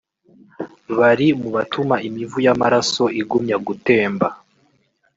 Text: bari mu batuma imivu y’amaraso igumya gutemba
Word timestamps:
bari 0.97 1.27
mu 1.41 1.49
batuma 1.55 1.95
imivu 2.07 2.37
y’amaraso 2.45 3.03
igumya 3.21 3.57
gutemba 3.67 4.27